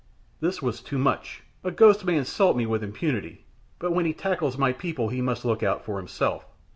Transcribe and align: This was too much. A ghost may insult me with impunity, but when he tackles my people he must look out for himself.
This 0.39 0.63
was 0.63 0.81
too 0.81 0.97
much. 0.97 1.43
A 1.63 1.69
ghost 1.69 2.03
may 2.05 2.17
insult 2.17 2.57
me 2.57 2.65
with 2.65 2.81
impunity, 2.83 3.45
but 3.77 3.91
when 3.91 4.05
he 4.07 4.13
tackles 4.13 4.57
my 4.57 4.71
people 4.73 5.09
he 5.09 5.21
must 5.21 5.45
look 5.45 5.61
out 5.61 5.85
for 5.85 5.97
himself. 5.97 6.43